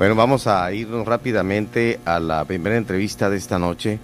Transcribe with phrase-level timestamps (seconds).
[0.00, 3.98] Bueno, vamos a irnos rápidamente a la primera entrevista de esta noche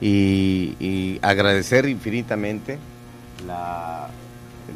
[0.00, 2.78] y, agradecer infinitamente
[3.46, 4.08] la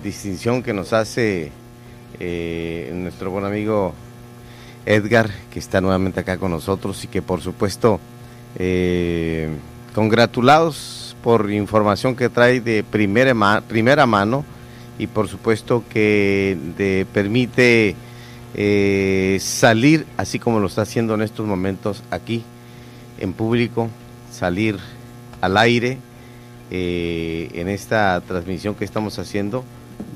[0.04, 1.50] distinción que nos hace
[2.20, 3.94] eh, nuestro buen amigo
[4.84, 7.99] Edgar, que está nuevamente acá con nosotros y que por supuesto
[8.58, 9.49] eh,
[9.95, 14.45] congratulados por información que trae de primera, primera mano
[14.99, 17.97] y por supuesto que de, permite
[18.59, 22.42] eh, salir, así como lo está haciendo en estos momentos aquí,
[23.20, 23.91] en público,
[24.33, 24.78] salir
[25.42, 25.98] al aire
[26.70, 29.62] eh, en esta transmisión que estamos haciendo,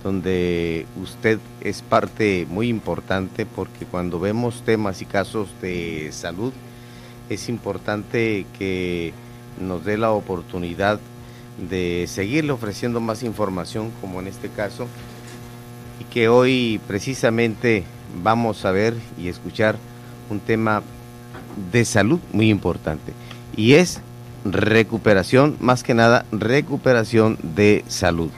[0.02, 6.54] donde usted es parte muy importante porque cuando vemos temas y casos de salud,
[7.28, 9.12] es importante que
[9.60, 10.98] nos dé la oportunidad
[11.68, 14.88] de seguirle ofreciendo más información, como en este caso,
[16.00, 17.84] y que hoy precisamente
[18.22, 19.76] vamos a ver y escuchar
[20.30, 20.82] un tema
[21.72, 23.12] de salud muy importante
[23.56, 24.00] y es
[24.44, 28.30] recuperación, más que nada recuperación de salud.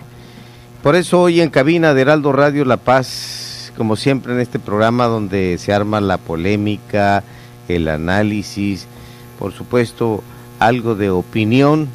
[0.82, 5.06] Por eso hoy en cabina de Heraldo Radio La Paz, como siempre en este programa
[5.06, 7.22] donde se arma la polémica,
[7.68, 8.86] el análisis,
[9.38, 10.24] por supuesto
[10.58, 11.88] algo de opinión,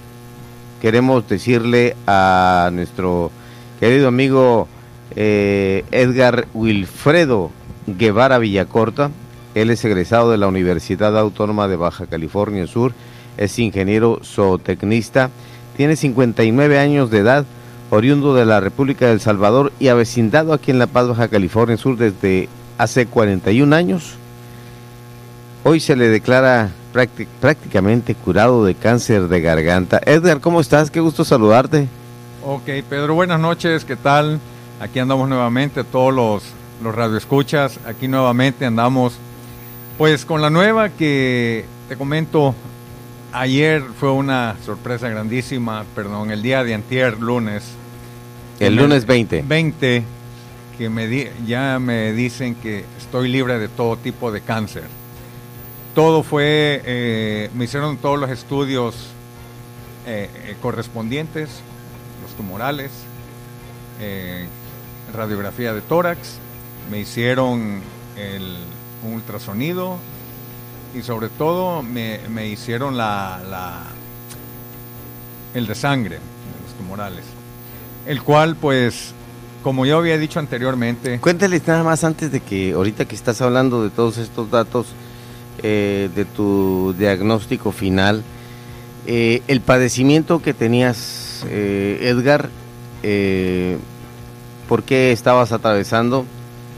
[0.81, 3.31] queremos decirle a nuestro
[3.79, 4.67] querido amigo
[5.15, 7.51] eh, Edgar Wilfredo
[7.87, 9.09] Guevara Villacorta.
[9.55, 12.93] Él es egresado de la Universidad Autónoma de Baja California Sur,
[13.37, 15.31] es ingeniero zootecnista,
[15.75, 17.45] tiene 59 años de edad,
[17.89, 21.97] oriundo de la República del Salvador y avecindado aquí en La Paz, Baja California Sur
[21.97, 24.13] desde hace 41 años.
[25.63, 26.69] Hoy se le declara
[27.39, 29.99] prácticamente curado de cáncer de garganta.
[30.05, 30.91] Edgar, ¿cómo estás?
[30.91, 31.87] Qué gusto saludarte.
[32.45, 34.39] Ok, Pedro, buenas noches, ¿qué tal?
[34.79, 36.43] Aquí andamos nuevamente, todos los
[36.83, 37.79] los radioescuchas.
[37.85, 39.17] Aquí nuevamente andamos
[39.97, 42.53] pues con la nueva que te comento.
[43.33, 47.63] Ayer fue una sorpresa grandísima, perdón, el día de antier, lunes.
[48.59, 49.43] El lunes 20.
[49.47, 50.03] 20,
[50.77, 54.85] que me ya me dicen que estoy libre de todo tipo de cáncer.
[55.93, 58.95] Todo fue, eh, me hicieron todos los estudios
[60.05, 61.49] eh, eh, correspondientes,
[62.21, 62.91] los tumorales,
[65.13, 66.37] radiografía de tórax,
[66.89, 67.81] me hicieron
[68.15, 68.57] el,
[69.03, 69.97] un ultrasonido
[70.95, 73.83] y sobre todo me, hicieron la, la,
[75.53, 76.15] el de sangre,
[76.65, 77.25] los tumorales,
[78.05, 79.13] el cual pues
[79.63, 81.19] como yo había dicho anteriormente.
[81.19, 84.87] Cuéntale nada más antes de que ahorita que estás hablando de todos estos datos
[85.61, 88.23] eh, de tu diagnóstico final,
[89.05, 92.49] eh, el padecimiento que tenías, eh, Edgar,
[94.69, 96.25] ¿por qué estabas atravesando?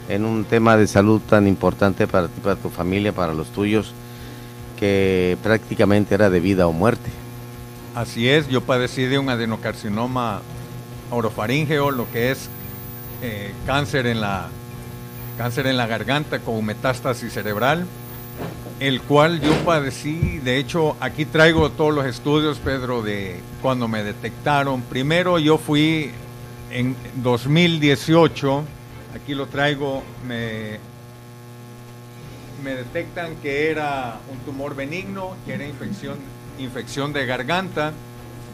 [0.10, 3.94] En un tema de salud tan importante para ti, para tu familia, para los tuyos,
[4.78, 7.10] que prácticamente era de vida o muerte.
[7.96, 10.42] Así es, yo padecí de un adenocarcinoma
[11.12, 12.50] orofaringeo, lo que es
[13.22, 14.48] eh, cáncer, en la,
[15.38, 17.86] cáncer en la garganta con metástasis cerebral,
[18.80, 24.04] el cual yo padecí, de hecho aquí traigo todos los estudios, Pedro, de cuando me
[24.04, 24.82] detectaron.
[24.82, 26.12] Primero yo fui
[26.72, 28.64] en 2018
[29.16, 30.78] Aquí lo traigo, me,
[32.64, 36.18] me detectan que era un tumor benigno, que era infección,
[36.60, 37.88] infección de garganta.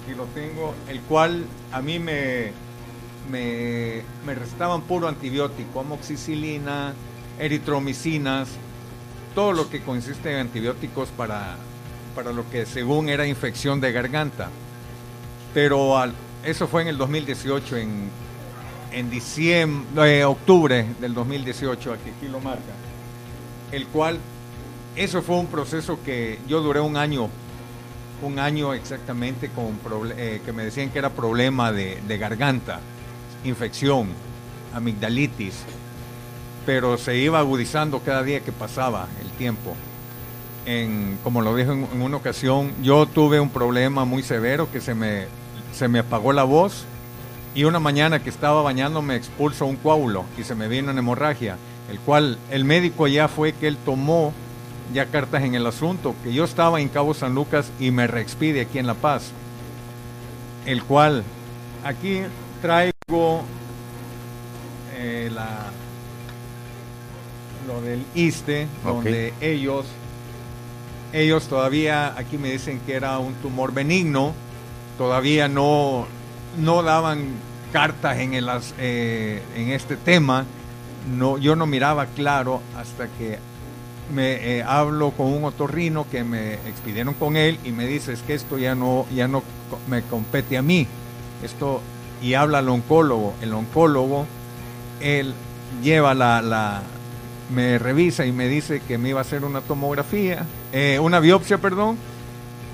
[0.03, 2.51] Aquí lo tengo, el cual a mí me,
[3.29, 6.93] me, me restaban puro antibiótico, amoxicilina,
[7.39, 8.49] eritromicinas,
[9.33, 11.57] todo lo que consiste en antibióticos para,
[12.15, 14.49] para lo que según era infección de garganta.
[15.53, 18.09] Pero al, eso fue en el 2018, en
[18.95, 22.71] en diciembre, eh, octubre del 2018, aquí, aquí lo marca,
[23.73, 24.17] el cual,
[24.95, 27.29] eso fue un proceso que yo duré un año,
[28.21, 29.77] un año exactamente con
[30.15, 32.79] eh, que me decían que era problema de, garganta,
[33.43, 34.07] infección,
[34.73, 35.55] amigdalitis,
[36.65, 39.75] pero se iba agudizando cada día que pasaba el tiempo.
[40.65, 44.95] En, como lo dije en, una ocasión, yo tuve un problema muy severo que se
[44.95, 45.25] me,
[45.73, 46.85] se me apagó la voz
[47.55, 50.99] y una mañana que estaba bañando me expulsó un coágulo y se me vino una
[50.99, 51.57] hemorragia,
[51.89, 54.33] el cual el médico ya fue que él tomó
[54.93, 58.61] ya cartas en el asunto, que yo estaba en Cabo San Lucas y me reexpide
[58.61, 59.31] aquí en La Paz,
[60.65, 61.23] el cual
[61.85, 62.21] aquí
[62.61, 63.41] traigo
[64.97, 65.71] eh, la,
[67.67, 69.85] lo del ISTE, donde ellos,
[71.13, 74.33] ellos todavía, aquí me dicen que era un tumor benigno,
[74.97, 76.05] todavía no,
[76.57, 77.25] no daban
[77.71, 80.45] cartas en, el, eh, en este tema.
[81.15, 83.37] No, yo no miraba claro hasta que
[84.13, 88.21] me eh, hablo con un otorrino que me expidieron con él y me dice es
[88.21, 89.43] que esto ya no, ya no
[89.87, 90.87] me compete a mí.
[91.43, 91.81] Esto,
[92.21, 93.33] y habla al oncólogo.
[93.41, 94.25] El oncólogo,
[95.01, 95.33] él
[95.83, 96.81] lleva la,
[97.53, 101.57] me revisa y me dice que me iba a hacer una tomografía, eh, una biopsia,
[101.57, 101.97] perdón,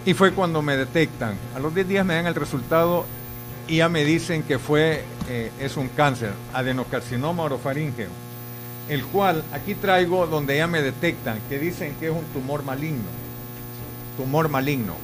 [0.05, 1.35] y fue cuando me detectan.
[1.55, 3.05] A los 10 días me dan el resultado
[3.67, 8.09] ya me dicen que fue, eh, es un cáncer, adenocarcinoma orofaríngeo
[8.91, 13.09] el cual aquí traigo donde ya me detectan, que dicen que es un tumor maligno.
[14.17, 14.95] Tumor maligno.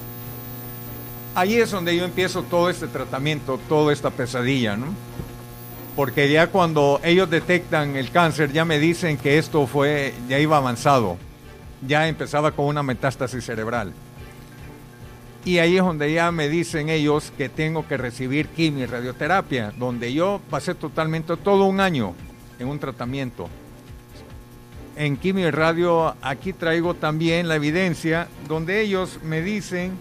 [1.35, 4.87] Ahí es donde yo empiezo todo este tratamiento, toda esta pesadilla, ¿no?
[5.95, 10.57] Porque ya cuando ellos detectan el cáncer, ya me dicen que esto fue, ya iba
[10.57, 11.15] avanzado,
[11.87, 13.93] ya empezaba con una metástasis cerebral.
[15.47, 19.73] Y ahí es donde ya me dicen ellos que tengo que recibir quimio y radioterapia,
[19.77, 22.13] donde yo pasé totalmente todo un año
[22.59, 23.49] en un tratamiento
[24.97, 29.91] en Quimio y Radio, aquí traigo también la evidencia donde ellos me dicen,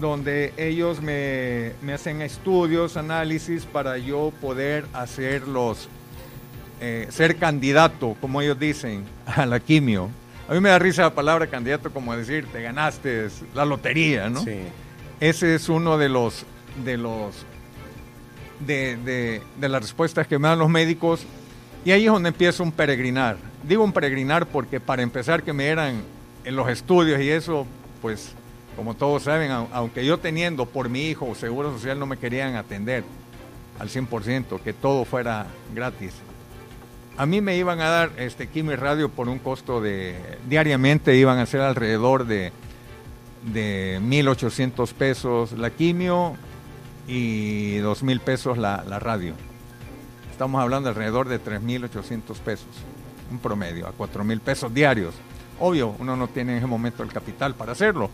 [0.00, 5.88] donde ellos me, hacen estudios, análisis para yo poder hacerlos,
[6.80, 10.08] eh, ser candidato, como ellos dicen, a la quimio.
[10.48, 14.42] A mí me da risa la palabra candidato como decir, te ganaste la lotería, ¿no?
[14.42, 14.58] Sí.
[15.20, 16.44] Ese es uno de los,
[16.84, 17.44] de los,
[18.60, 21.26] de, de las respuestas que me dan los médicos
[21.84, 23.36] y ahí es donde empiezo un peregrinar.
[23.62, 26.02] Digo un peregrinar porque para empezar que me eran
[26.44, 27.66] en los estudios y eso,
[28.02, 28.32] pues
[28.76, 33.04] como todos saben, aunque yo teniendo por mi hijo seguro social no me querían atender
[33.78, 36.12] al 100%, que todo fuera gratis.
[37.16, 40.14] A mí me iban a dar este quimio y radio por un costo de
[40.48, 42.52] diariamente iban a ser alrededor de
[43.52, 46.34] de 1.800 pesos la quimio
[47.06, 49.34] y 2.000 pesos la radio.
[50.36, 52.66] Estamos hablando alrededor de 3.800 pesos,
[53.30, 55.14] un promedio, a 4.000 pesos diarios.
[55.58, 58.10] Obvio, uno no tiene en ese momento el capital para hacerlo.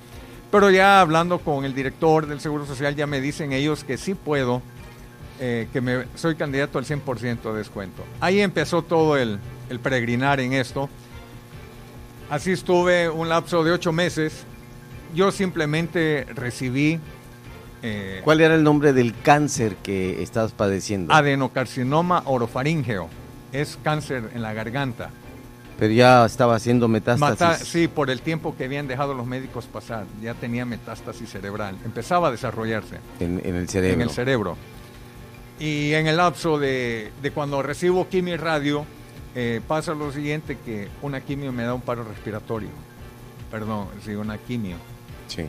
[0.52, 4.14] Pero ya hablando con el director del Seguro Social, ya me dicen ellos que sí
[4.14, 4.62] puedo,
[5.44, 8.04] eh, que me, soy candidato al 100% de descuento.
[8.20, 9.40] Ahí empezó todo el,
[9.70, 10.88] el peregrinar en esto.
[12.30, 14.44] Así estuve un lapso de ocho meses.
[15.16, 17.00] Yo simplemente recibí
[17.82, 21.12] eh, ¿Cuál era el nombre del cáncer que estabas padeciendo?
[21.12, 23.08] Adenocarcinoma orofaríngeo.
[23.50, 25.10] Es cáncer en la garganta.
[25.76, 27.66] Pero ya estaba haciendo metástasis.
[27.66, 30.04] sí, por el tiempo que habían dejado los médicos pasar.
[30.22, 31.76] Ya tenía metástasis cerebral.
[31.84, 32.98] Empezaba a desarrollarse.
[33.18, 33.94] En, el cerebro.
[33.94, 34.56] En el cerebro.
[35.62, 38.84] Y en el lapso de, cuando recibo quimio y radio,
[39.34, 42.70] eh, pasa lo siguiente, que una quimio me da un paro respiratorio.
[43.50, 44.76] Perdón, sí, una quimio.
[45.28, 45.46] Sí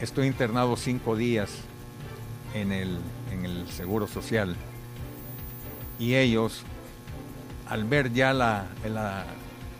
[0.00, 1.50] estoy internado cinco días
[2.54, 2.98] en el,
[3.32, 4.54] en el Seguro Social
[5.98, 6.62] y ellos,
[7.68, 8.66] al ver ya la,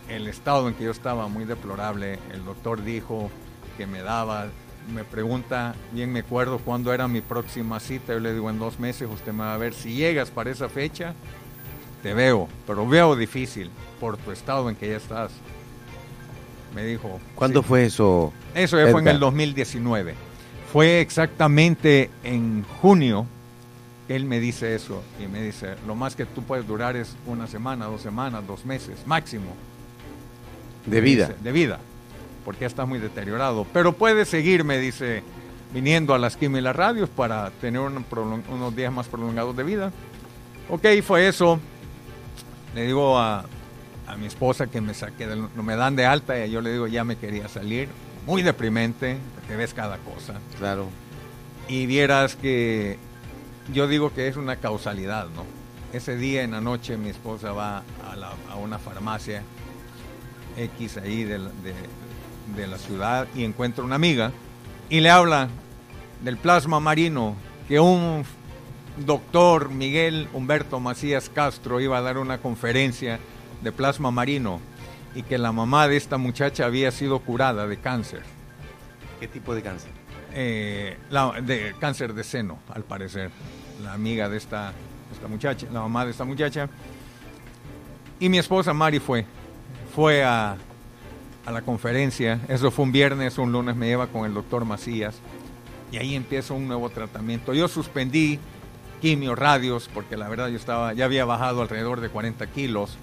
[0.09, 3.29] el estado en que yo estaba muy deplorable, el doctor dijo
[3.77, 4.47] que me daba,
[4.93, 8.79] me pregunta, bien me acuerdo cuándo era mi próxima cita, yo le digo en dos
[8.79, 11.13] meses usted me va a ver, si llegas para esa fecha,
[12.03, 13.69] te veo, pero veo difícil
[13.99, 15.31] por tu estado en que ya estás
[16.77, 17.19] me dijo.
[17.33, 18.31] ¿Cuándo fue eso?
[18.53, 20.13] Eso fue en el 2019.
[20.71, 23.25] Fue exactamente en junio
[24.07, 27.15] que él me dice eso y me dice, lo más que tú puedes durar es
[27.25, 29.55] una semana, dos semanas, dos meses, máximo.
[30.85, 31.33] De vida.
[31.41, 31.79] de vida,
[32.47, 33.67] porque ya estás muy deteriorado.
[33.73, 35.21] Pero puedes seguir, me dice,
[35.73, 39.91] viniendo a las quimio y las radios para tener unos días más prolongados de vida.
[40.69, 41.59] Ok, fue eso.
[42.73, 43.43] Le digo a,
[44.07, 46.87] a mi esposa que me saque, no me dan de alta y yo le digo
[46.87, 47.89] ya me quería salir,
[48.25, 50.35] muy deprimente, porque ves cada cosa.
[50.57, 50.87] Claro.
[51.67, 52.97] Y vieras que
[53.73, 55.43] yo digo que es una causalidad, ¿no?
[55.91, 57.83] Ese día en la noche mi esposa va
[58.49, 59.43] a, una farmacia
[60.55, 61.73] X ahí de, de
[62.55, 64.31] la ciudad y encuentra una amiga
[64.89, 65.49] y le habla
[66.23, 67.35] del plasma marino
[67.67, 68.23] que un
[69.05, 73.19] doctor Miguel Humberto Macías Castro iba a dar una conferencia
[73.61, 74.59] de plasma marino
[75.13, 78.21] y que la mamá de esta muchacha había sido curada de cáncer.
[79.19, 79.91] ¿Qué tipo de cáncer?
[80.33, 80.97] Eh,
[81.43, 83.31] de cáncer de seno, al parecer.
[83.83, 84.73] La amiga de esta,
[85.11, 86.69] esta muchacha, la mamá de esta muchacha.
[88.19, 89.25] Y mi esposa Mari fue,
[89.95, 90.57] fue a,
[91.47, 92.39] a la conferencia.
[92.47, 95.15] Eso fue un viernes, un lunes me lleva con el doctor Macías.
[95.91, 97.53] Y ahí empieza un nuevo tratamiento.
[97.53, 98.39] Yo suspendí
[99.01, 102.97] quimio, radios, porque la verdad yo estaba, ya había bajado alrededor de 40 kilos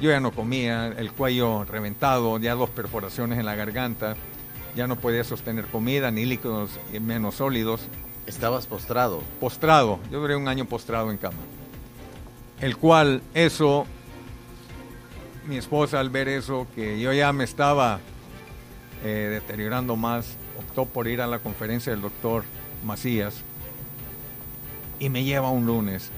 [0.00, 4.14] yo ya no comía, el cuello reventado, ya dos perforaciones en la garganta,
[4.76, 6.70] ya no podía sostener comida, ni líquidos,
[7.00, 7.80] menos sólidos.
[8.26, 9.22] ¿Estabas postrado?
[9.40, 11.38] Postrado, yo duré un año postrado en cama.
[12.60, 13.86] El cual eso
[15.48, 18.00] mi esposa al ver eso, que yo ya me estaba
[19.02, 22.44] eh, deteriorando más, optó por ir a la conferencia del doctor
[22.84, 23.42] Macías
[24.98, 26.10] y me lleva un lunes.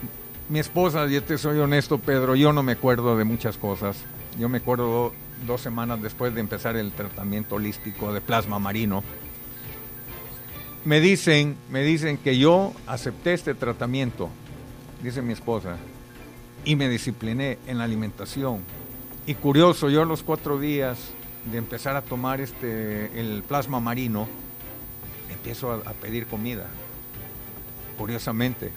[0.48, 3.98] Mi esposa, yo te soy honesto, Pedro, yo no me acuerdo de muchas cosas.
[4.38, 5.12] Yo me acuerdo
[5.46, 9.04] dos semanas después de empezar el tratamiento holístico de plasma marino.
[10.84, 14.28] Me dicen, me dicen que yo acepté este tratamiento,
[15.02, 15.76] dice mi esposa,
[16.64, 18.62] y me discipliné en la alimentación.
[19.30, 20.98] Y curioso, yo a los cuatro días
[21.52, 24.26] de empezar a tomar este, el plasma marino,
[25.30, 26.66] empiezo a, a pedir comida.
[27.96, 28.72] Curiosamente,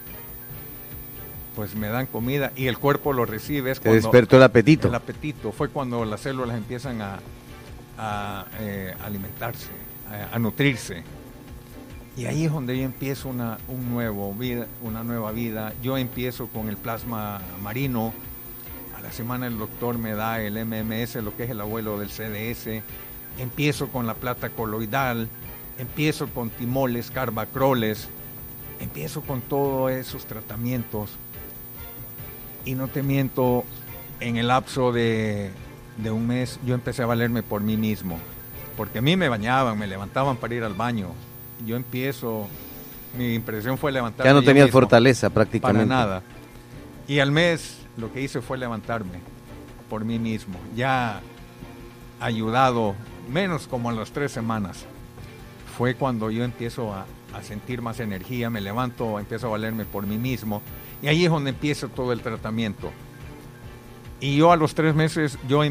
[1.56, 3.72] pues me dan comida y el cuerpo lo recibe.
[3.72, 4.86] Es Te despertó el apetito.
[4.86, 7.18] El apetito fue cuando las células empiezan a,
[7.98, 9.70] a eh, alimentarse,
[10.08, 11.02] a, a, nutrirse.
[12.16, 15.72] Y ahí es donde yo empiezo una, un nuevo vida, una nueva vida.
[15.82, 18.14] Yo empiezo con el plasma marino.
[19.04, 22.82] La semana el doctor me da el MMS, lo que es el abuelo del CDS.
[23.38, 25.28] Empiezo con la plata coloidal.
[25.78, 28.08] Empiezo con timoles, carbacroles.
[28.80, 31.10] Empiezo con todos esos tratamientos
[32.64, 33.64] y no te miento,
[34.20, 35.50] en el lapso de,
[35.98, 38.18] de, un mes yo empecé a valerme por mí mismo,
[38.76, 41.08] porque a mí me bañaban, me levantaban para ir al baño.
[41.66, 42.48] Yo empiezo,
[43.18, 44.30] mi impresión fue levantarme.
[44.30, 45.86] Ya no tenías fortaleza prácticamente.
[45.86, 46.22] Para nada.
[47.06, 49.20] Y al mes lo que hice fue levantarme
[49.88, 50.58] por mí mismo.
[50.74, 51.20] Ya
[52.20, 52.94] ayudado,
[53.30, 54.84] menos como en las tres semanas,
[55.76, 60.06] fue cuando yo empiezo a, a sentir más energía, me levanto, empiezo a valerme por
[60.06, 60.62] mí mismo
[61.02, 62.90] y ahí es donde empieza todo el tratamiento.
[64.20, 65.62] Y yo a los tres meses, yo,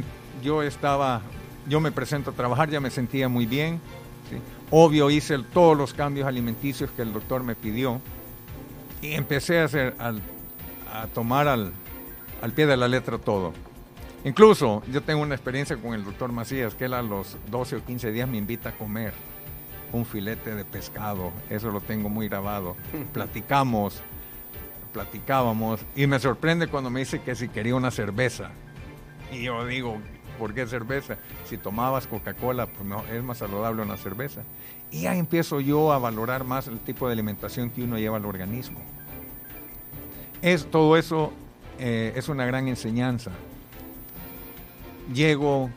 [0.43, 1.21] yo estaba,
[1.67, 3.79] yo me presento a trabajar, ya me sentía muy bien.
[4.29, 4.37] ¿sí?
[4.69, 7.99] Obvio, hice el, todos los cambios alimenticios que el doctor me pidió.
[9.01, 11.73] Y empecé a, hacer, a tomar al,
[12.43, 13.53] al pie de la letra todo.
[14.25, 17.85] Incluso yo tengo una experiencia con el doctor Macías, que él a los 12 o
[17.85, 19.13] 15 días me invita a comer
[19.93, 21.31] un filete de pescado.
[21.49, 22.75] Eso lo tengo muy grabado.
[23.13, 24.01] Platicamos
[24.91, 28.51] platicábamos y me sorprende cuando me dice que si quería una cerveza.
[29.31, 29.97] Y yo digo,
[30.37, 31.17] ¿por qué cerveza?
[31.45, 34.43] Si tomabas Coca-Cola, pues no, es más saludable una cerveza.
[34.91, 38.25] Y ya empiezo yo a valorar más el tipo de alimentación que uno lleva al
[38.25, 38.81] organismo.
[40.43, 41.33] Es, todo eso
[41.79, 43.31] eh, es una gran enseñanza.
[45.13, 45.69] Llego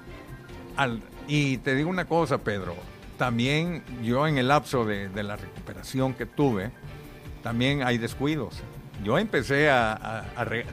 [0.77, 1.03] al...
[1.29, 2.77] Y te digo una cosa, Pedro,
[3.19, 6.71] también yo en el lapso de, la recuperación que tuve,
[7.43, 8.63] también hay descuidos
[9.05, 10.25] yo empecé a,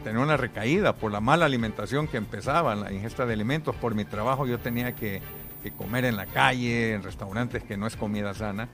[0.03, 3.75] tener una recaída por la mala alimentación que empezaba, la ingesta de alimentos.
[3.75, 5.21] Por mi trabajo yo tenía que,
[5.61, 8.69] que, comer en la calle, en restaurantes que no es comida sana.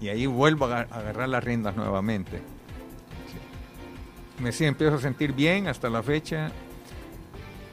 [0.00, 2.42] Y ahí vuelvo a agarrar las riendas nuevamente.
[4.38, 6.50] Me empiezo a sentir bien hasta la fecha.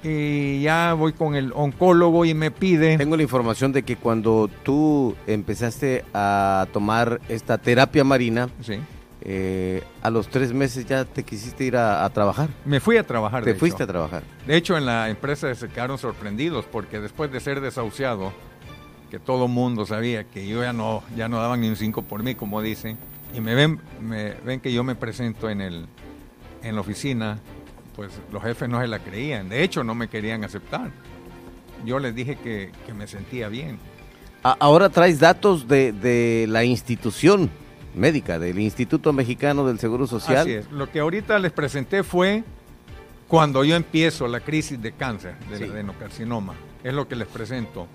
[0.03, 2.97] Y ya voy con el oncólogo y me pide...
[2.97, 8.79] Tengo la información de que cuando tú empezaste a tomar esta terapia marina, sí
[9.23, 12.49] eh, a los tres meses ya te quisiste ir a, a trabajar.
[12.65, 13.43] Me fui a trabajar.
[13.43, 13.83] Te fuiste hecho.
[13.83, 14.23] a trabajar.
[14.47, 18.33] De hecho, en la empresa se quedaron sorprendidos porque después de ser desahuciado,
[19.11, 22.23] que todo mundo sabía que yo ya no, ya no daban ni un 5 por
[22.23, 22.97] mí, como dicen,
[23.35, 25.85] y me ven, me ven que yo me presento en, el,
[26.63, 27.39] en la oficina,
[27.95, 29.49] pues los jefes no se la creían.
[29.49, 30.91] De hecho, no me querían aceptar.
[31.85, 33.79] Yo les dije que, que me sentía bien.
[34.43, 37.49] Ahora traes datos de, de la institución
[37.93, 40.41] médica del Instituto Mexicano del Seguro Social.
[40.41, 40.71] Así es.
[40.71, 42.43] Lo que ahorita les presenté fue
[43.27, 45.63] cuando yo empiezo la crisis de cáncer, del sí.
[45.65, 46.55] adenocarcinoma.
[46.83, 47.87] Es lo que les presento.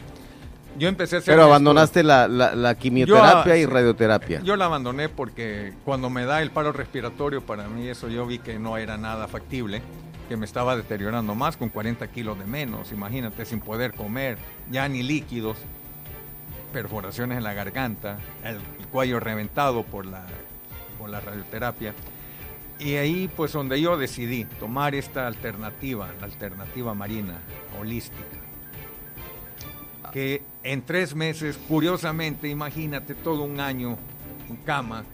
[0.79, 1.35] Yo empecé a hacer.
[1.35, 4.41] Pero abandonaste la, la, la, quimioterapia yo, y radioterapia.
[4.43, 8.39] Yo la abandoné porque cuando me da el paro respiratorio, para mí eso yo vi
[8.39, 9.83] que no era nada factible,
[10.29, 12.93] que me estaba deteriorando más con 40 kilos de menos.
[12.93, 14.39] Imagínate, sin poder comer,
[14.71, 15.57] ya ni líquidos
[16.73, 20.27] perforaciones en la garganta, el, el cuello reventado por la,
[20.99, 21.95] por la radioterapia.
[22.79, 27.39] Y ahí pues donde yo decidí tomar esta alternativa, la alternativa marina,
[27.81, 28.46] holística.
[30.13, 33.99] Que en tres meses, curiosamente, imagínate todo un año
[34.49, 35.05] en cama,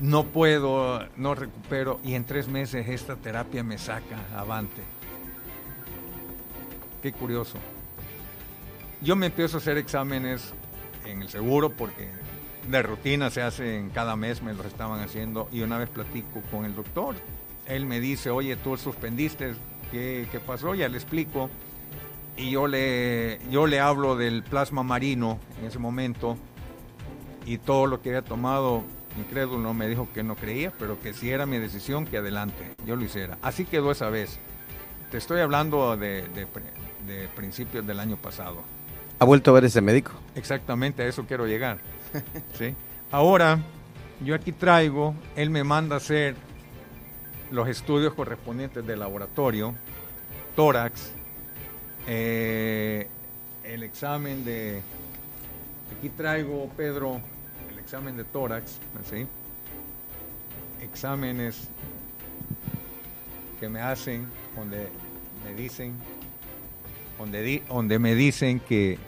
[0.00, 4.82] no puedo, no recupero, y en tres meses esta terapia me saca avante.
[7.02, 7.58] Qué curioso
[9.02, 10.52] yo me empiezo a hacer exámenes
[11.04, 12.08] en el seguro porque
[12.68, 16.64] de rutina se hacen cada mes, me los estaban haciendo y una vez platico con
[16.64, 17.16] el doctor.
[17.66, 19.54] Él me dice, oye, tú suspendiste,
[19.90, 20.74] ¿qué, qué pasó?
[20.74, 21.50] Ya le explico.
[22.36, 26.36] Y yo le, yo le hablo del plasma marino en ese momento
[27.44, 28.82] y todo lo que había tomado,
[29.18, 32.96] incrédulo, me dijo que no creía, pero que si era mi decisión, que adelante, yo
[32.96, 33.38] lo hiciera.
[33.42, 34.38] Así quedó esa vez.
[35.10, 36.22] te estoy hablando de,
[37.06, 38.62] de principios del año pasado.
[39.18, 40.12] ¿Ha vuelto a ver ese médico?
[40.34, 41.78] Exactamente, a eso quiero llegar.
[42.58, 42.74] ¿sí?
[43.10, 43.60] Ahora,
[44.24, 46.34] yo aquí traigo, él me manda a hacer
[47.50, 49.74] los estudios correspondientes del laboratorio,
[50.56, 51.12] tórax,
[52.06, 53.06] eh,
[53.64, 54.82] el examen de,
[55.96, 57.20] aquí traigo, Pedro,
[57.70, 58.78] el examen de tórax,
[60.82, 61.68] exámenes
[63.60, 64.88] que me hacen donde
[65.44, 65.94] me dicen,
[67.18, 68.98] donde, donde me dicen que,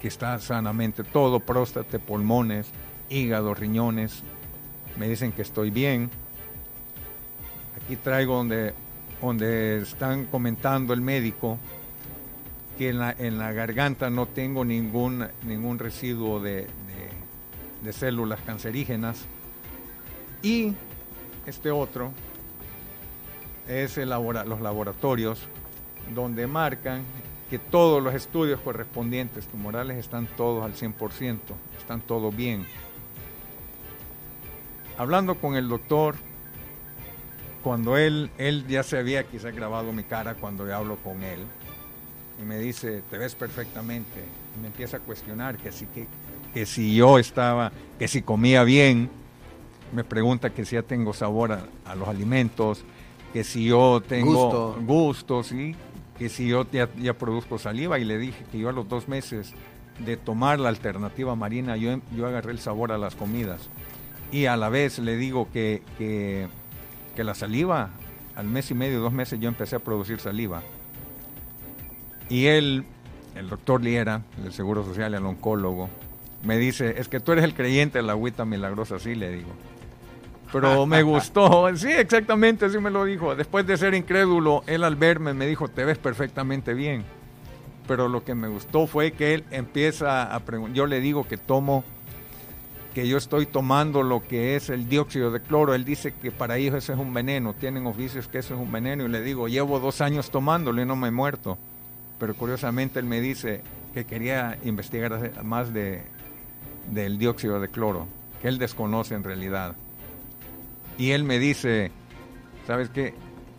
[0.00, 2.68] que está sanamente todo, próstata, pulmones,
[3.08, 4.22] hígado, riñones,
[4.98, 6.10] me dicen que estoy bien.
[7.76, 8.74] Aquí traigo donde,
[9.20, 11.58] donde están comentando el médico
[12.78, 16.66] que en la, en la garganta no tengo ningún, ningún residuo de,
[17.82, 19.24] de, células cancerígenas.
[20.42, 20.74] Y
[21.46, 22.12] este otro
[23.68, 25.40] es el los laboratorios
[26.14, 27.04] donde marcan
[27.50, 31.38] que todos los estudios correspondientes tumorales están todos al 100%,
[31.78, 32.66] están todos bien
[34.98, 36.14] hablando con el doctor,
[37.62, 41.40] cuando él, él ya se había quizá grabado mi cara cuando hablo con él,
[42.40, 44.20] y me dice, te ves perfectamente,
[44.56, 46.06] y me empieza a cuestionar que si, que,
[46.52, 49.10] que si yo estaba, que si comía bien,
[49.92, 52.84] me pregunta que si ya tengo sabor a, los alimentos,
[53.32, 55.76] que si yo tengo gustos, y
[56.18, 59.08] que si yo ya, ya, produzco saliva, y le dije que yo a los dos
[59.08, 59.52] meses
[59.98, 63.68] de tomar la alternativa marina, yo, yo agarré el sabor a las comidas.
[64.30, 66.48] Y a la vez le digo que, que,
[67.22, 67.90] la saliva,
[68.34, 70.62] al mes y medio, dos meses yo empecé a producir saliva.
[72.32, 72.86] Y él,
[73.34, 75.90] el doctor Liera, del Seguro Social, el oncólogo,
[76.42, 79.50] me dice, es que tú eres el creyente de la agüita milagrosa, sí, le digo.
[80.50, 83.36] Pero me gustó, sí, exactamente, así me lo dijo.
[83.36, 87.04] Después de ser incrédulo, él al verme me dijo, te ves perfectamente bien.
[87.86, 91.36] Pero lo que me gustó fue que él empieza a preguntar, yo le digo que
[91.36, 91.84] tomo
[92.94, 95.74] que yo estoy tomando lo que es el dióxido de cloro.
[95.74, 98.72] Él dice que para ellos eso es un veneno, tienen oficios que eso es un
[98.72, 99.04] veneno.
[99.04, 101.58] Y le digo, llevo dos años tomándolo y no me he muerto.
[102.22, 106.02] Pero curiosamente él me dice que quería investigar más de,
[106.92, 108.06] del dióxido de cloro,
[108.40, 109.74] que él desconoce en realidad.
[110.98, 111.90] Y él me dice,
[112.64, 113.14] ¿sabes qué?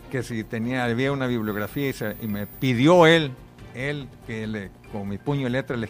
[0.09, 3.33] Que si tenía, había una bibliografía y, me pidió él,
[3.75, 5.89] él que le, con mi puño y letra le,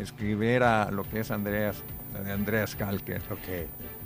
[0.00, 1.84] escribiera lo que es Andreas
[2.24, 3.22] de Andreas Kalker.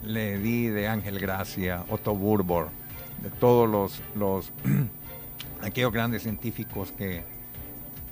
[0.04, 2.68] Le di de Ángel Gracia, Otto Burbor,
[3.22, 4.52] de todos los, los
[5.62, 7.39] aquellos grandes científicos que,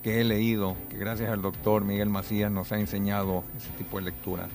[0.02, 4.04] que he leído, que gracias al doctor Miguel Macías nos ha enseñado ese tipo de
[4.04, 4.48] lectura.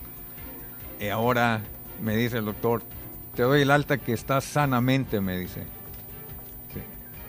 [1.00, 1.60] Y ahora
[2.02, 2.82] me dice el doctor,
[3.34, 5.64] te doy el alta que estás sanamente, me dice.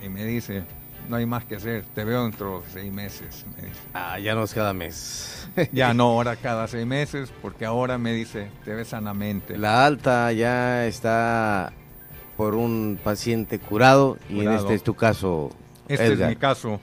[0.04, 0.64] Y me dice,
[1.10, 3.46] no hay más que hacer, te veo dentro de seis meses.
[3.56, 3.80] Me dice.
[3.94, 5.50] Ah, ya no es cada mes.
[5.72, 9.58] ya no, ahora cada seis meses, porque ahora me dice, te ves sanamente.
[9.58, 11.74] La alta ya está
[12.38, 15.50] por un paciente curado, y en este es tu caso.
[15.88, 16.80] Este es mi caso,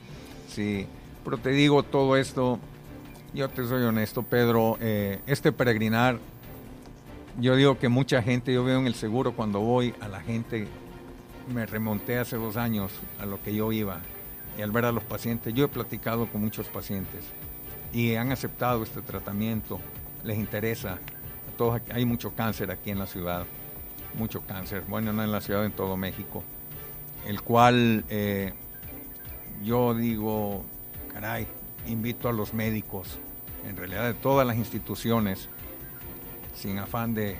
[0.49, 0.87] sí.
[1.25, 2.59] Pero te digo todo esto,
[3.35, 6.19] yo te soy honesto, Pedro, eh, este peregrinar,
[7.41, 10.69] yo digo que mucha gente, yo veo en el seguro cuando voy a la gente
[11.53, 14.01] me remonté hace dos años a lo que yo iba
[14.59, 17.25] y al ver a los pacientes, yo he platicado con muchos pacientes
[17.93, 19.81] y han aceptado este tratamiento,
[20.25, 20.99] les interesa.
[21.57, 23.47] todos, hay mucho cáncer aquí en la ciudad,
[24.15, 26.43] mucho cáncer, bueno, no en la ciudad, en todo México,
[27.27, 28.53] el cual eh,
[29.63, 30.65] yo digo,
[31.12, 31.46] caray,
[31.87, 33.18] invito a los médicos,
[33.68, 35.48] en realidad de todas las instituciones,
[36.55, 37.37] sin afán de,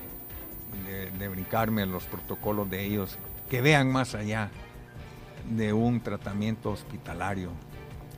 [0.87, 3.19] de, de brincarme los protocolos de ellos,
[3.51, 4.51] que vean más allá
[5.51, 7.51] de un tratamiento hospitalario,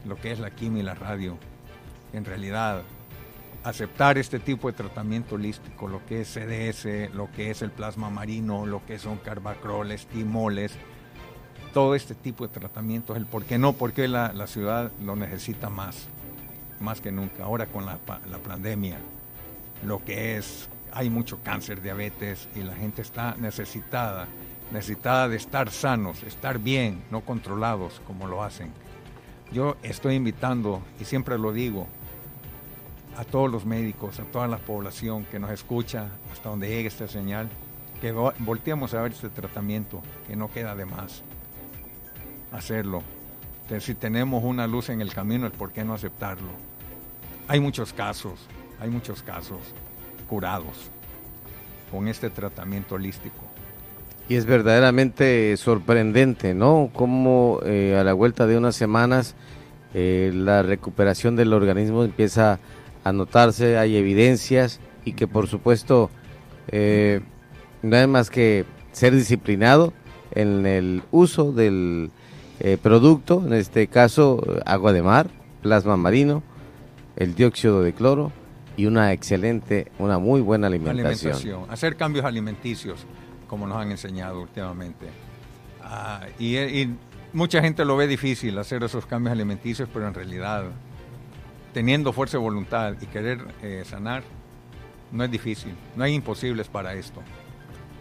[0.04, 1.38] lo que es la quimio y la radio.
[2.12, 2.82] En realidad,
[3.64, 8.10] aceptar este tipo de tratamiento holístico, lo que es CDS, lo que es el plasma
[8.10, 10.72] marino, lo que son carbacroles, timoles,
[11.74, 15.68] todo este tipo de tratamientos, el por qué no, porque la, la ciudad lo necesita
[15.68, 16.06] más,
[16.80, 17.44] más que nunca.
[17.44, 17.98] Ahora con la,
[18.30, 18.96] la pandemia,
[19.84, 24.28] lo que es, hay mucho cáncer, diabetes y la gente está necesitada
[24.70, 28.72] necesitada de estar sanos, estar bien, no controlados como lo hacen.
[29.52, 31.86] Yo estoy invitando, y siempre lo digo,
[33.16, 37.06] a todos los médicos, a toda la población que nos escucha, hasta donde llegue esta
[37.06, 37.48] señal,
[38.00, 41.22] que volteemos a ver este tratamiento, que no queda de más
[42.54, 43.02] hacerlo.
[43.80, 46.50] si tenemos una luz en el camino, ¿por qué no aceptarlo?
[47.48, 48.48] Hay muchos casos,
[48.80, 49.58] hay muchos casos
[50.28, 50.90] curados
[51.90, 53.44] con este tratamiento holístico
[54.28, 56.90] Y es verdaderamente sorprendente, ¿no?
[56.92, 59.34] Cómo eh, a la vuelta de unas semanas
[59.92, 62.58] eh, la recuperación del organismo empieza
[63.04, 66.10] a notarse, hay evidencias y que por supuesto
[66.68, 67.20] eh,
[67.82, 69.92] no hay más que ser disciplinado
[70.32, 72.10] en el uso del
[72.82, 75.28] producto, en este caso agua de mar,
[75.62, 76.42] plasma marino,
[77.16, 78.32] el dióxido de cloro
[78.76, 81.32] y una excelente, una muy buena alimentación.
[81.32, 81.70] alimentación.
[81.70, 83.06] Hacer cambios alimenticios
[83.54, 85.06] como nos han enseñado últimamente.
[85.80, 86.88] Ah, y,
[87.32, 90.64] mucha gente lo ve difícil hacer esos cambios alimenticios, pero en realidad,
[91.72, 94.22] teniendo fuerza de voluntad y querer eh, sanar,
[95.12, 97.22] no es difícil, no hay imposibles para esto,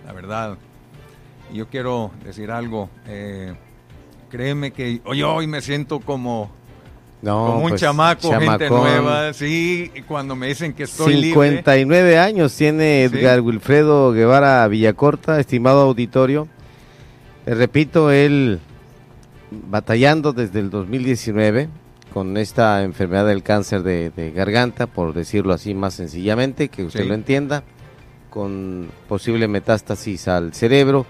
[0.05, 0.57] la verdad.
[1.53, 3.53] Yo quiero decir algo, eh,
[4.33, 6.49] créeme que hoy, hoy me siento como
[7.21, 13.03] como un pues, chamaco, gente nueva, sí, cuando me dicen que estoy 59 años tiene
[13.03, 16.47] Edgar Wilfredo Guevara Villacorta, estimado auditorio.
[17.45, 18.59] repito, él
[19.51, 21.69] batallando desde el 2019
[22.11, 27.13] con esta enfermedad del cáncer de, garganta, por decirlo así más sencillamente, que usted lo
[27.13, 27.63] entienda,
[28.31, 31.05] con posible metástasis al cerebro.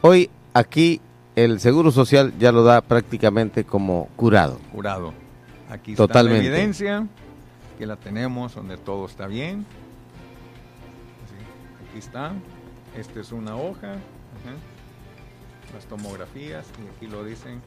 [0.00, 1.00] Hoy aquí
[1.44, 4.58] el Seguro Social ya lo da prácticamente como curado.
[4.72, 5.12] Curado.
[5.70, 7.06] Aquí está la evidencia,
[7.78, 9.64] que la tenemos donde todo está bien.
[11.88, 12.32] aquí está.
[12.96, 13.96] Esta es una hoja.
[15.74, 16.66] Las tomografías.
[16.82, 17.60] Y aquí lo dicen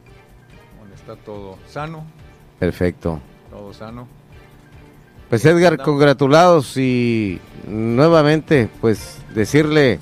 [0.78, 2.04] donde está todo sano.
[2.58, 3.20] Perfecto.
[3.50, 4.06] Todo sano.
[5.30, 9.98] Pues Edgar, congratulados y nuevamente pues decirle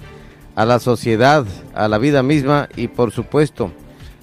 [0.54, 3.72] a la sociedad, a la vida misma y por supuesto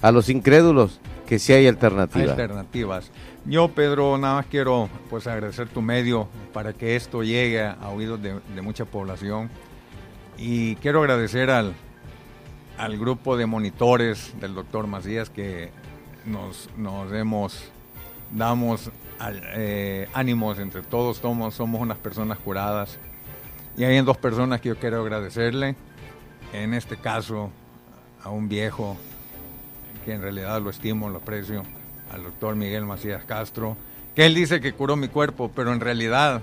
[0.02, 2.30] a los incrédulos que sí hay alternativas.
[2.30, 3.10] Alternativas.
[3.44, 8.20] Yo, Pedro, nada más quiero pues agradecer tu medio para que esto llegue a oídos
[8.22, 9.50] de, mucha población.
[10.36, 11.74] Y quiero agradecer al,
[12.76, 15.70] al grupo de monitores del doctor Macías que
[16.24, 17.70] nos, nos hemos,
[18.30, 18.90] damos
[19.56, 22.98] eh, ánimos entre todos, somos, somos unas personas curadas.
[23.76, 25.76] Y hay dos personas que yo quiero agradecerle.
[26.52, 27.50] En este caso,
[28.22, 28.96] a un viejo
[30.04, 31.62] que en realidad lo estimo, lo aprecio
[32.10, 33.76] al doctor Miguel Macías Castro,
[34.14, 36.40] que él dice que curó mi cuerpo, pero en realidad,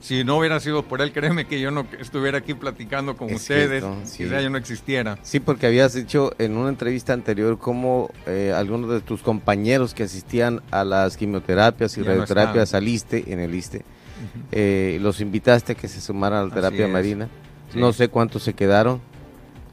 [0.00, 3.84] si no hubiera sido por él, créeme que yo no estuviera aquí platicando con ustedes,
[4.16, 5.18] quizá yo no existiera.
[5.22, 10.02] Sí, porque habías dicho en una entrevista anterior cómo eh, algunos de tus compañeros que
[10.02, 13.84] asistían a las quimioterapias y radioterapias saliste en el ISTE,
[14.50, 17.28] eh, los invitaste a que se sumaran a la terapia marina.
[17.74, 19.00] No sé cuántos se quedaron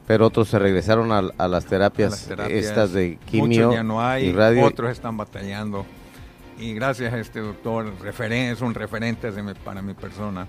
[0.06, 4.64] pero otros se regresaron a, las, terapias estas de quimio ya no hay, y radio.
[4.64, 5.86] Otros están batallando.
[6.58, 7.92] Y gracias a este doctor,
[8.30, 9.32] es un referente
[9.64, 10.46] para mi persona.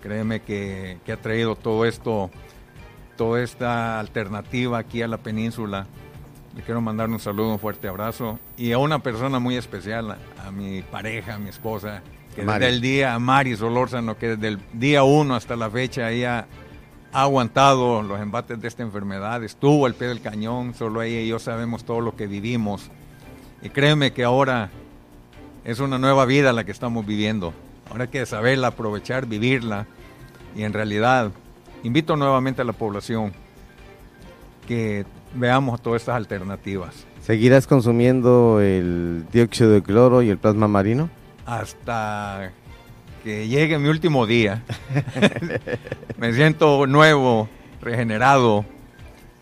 [0.00, 2.30] Créeme que, ha traído todo esto,
[3.16, 5.86] toda esta alternativa aquí a la península.
[6.54, 8.38] Le quiero mandar un saludo, un fuerte abrazo.
[8.56, 12.02] Y a una persona muy especial, a, mi pareja, a mi esposa,
[12.34, 16.10] que desde el día, a Mari Solórzano, que desde el día uno hasta la fecha
[16.10, 16.46] ella
[17.12, 21.28] ha aguantado los embates de esta enfermedad, estuvo al pie del cañón, solo ella y
[21.28, 22.90] yo sabemos todo lo que vivimos.
[23.60, 24.70] Y créeme que ahora
[25.64, 27.52] es una nueva vida la que estamos viviendo.
[27.90, 29.86] Ahora hay que saberla, aprovechar, vivirla.
[30.56, 31.30] Y en realidad,
[31.82, 33.32] invito nuevamente a la población
[34.66, 37.06] que veamos todas estas alternativas.
[37.22, 41.08] ¿Seguirás consumiendo el dióxido de cloro y el plasma marino?
[41.46, 42.52] Hasta
[43.22, 44.62] que llegue mi último día.
[46.18, 47.48] Me siento nuevo,
[47.80, 48.64] regenerado.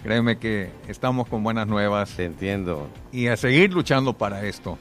[0.02, 2.10] Créeme que estamos con buenas nuevas.
[2.10, 2.88] Te entiendo.
[3.12, 4.78] Y a seguir luchando para esto.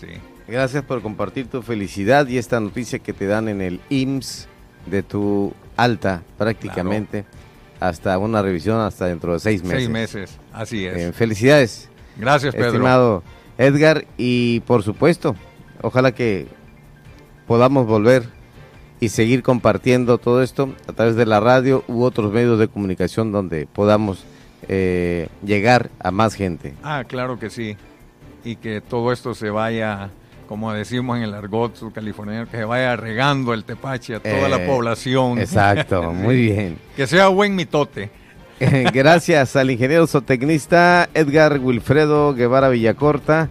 [0.00, 0.08] Sí.
[0.48, 4.48] Gracias por compartir tu felicidad y esta noticia que te dan en el IMSS
[4.86, 7.24] de tu alta prácticamente
[7.80, 9.78] hasta una revisión hasta dentro de seis meses.
[9.78, 10.96] Seis meses, así es.
[10.96, 11.88] Eh, felicidades.
[12.16, 12.68] Gracias, Pedro.
[12.68, 13.22] Estimado
[13.58, 15.34] Edgar y por supuesto,
[15.82, 16.46] ojalá que
[17.46, 18.35] podamos volver
[19.00, 23.32] y seguir compartiendo todo esto a través de la radio u otros medios de comunicación
[23.32, 24.24] donde podamos
[24.68, 26.74] eh, llegar a más gente.
[26.82, 27.76] Ah, claro que sí.
[28.44, 30.10] Y que todo esto se vaya,
[30.48, 34.64] como decimos en el argot californiano, que se vaya regando el tepache a toda la
[34.64, 35.38] eh, población.
[35.38, 36.78] Exacto, muy bien.
[36.96, 38.10] Que sea buen mitote.
[38.92, 43.50] Gracias al ingeniero zootecnista Edgar Wilfredo Guevara Villacorta,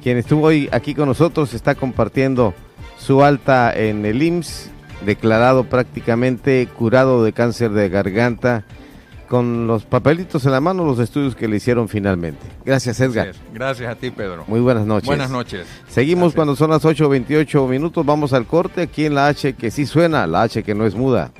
[0.00, 2.54] quien estuvo hoy aquí con nosotros, está compartiendo
[2.96, 4.70] su alta en el IMSS
[5.04, 8.64] declarado prácticamente curado de cáncer de garganta
[9.28, 12.46] con los papelitos en la mano, los estudios que le hicieron finalmente.
[12.64, 13.32] Gracias, Edgar.
[13.52, 14.44] Gracias a ti, Pedro.
[14.46, 15.06] Muy buenas noches.
[15.06, 15.66] Buenas noches.
[15.88, 18.04] Seguimos cuando son las 8.28 minutos.
[18.04, 20.94] Vamos al corte aquí en la H que sí suena, la H que no es
[20.94, 21.32] muda.